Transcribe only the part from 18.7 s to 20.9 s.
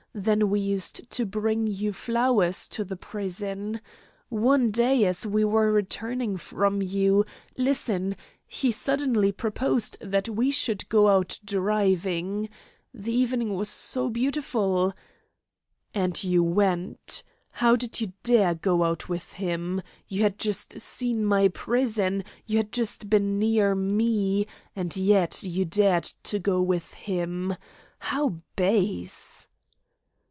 out with him? You had just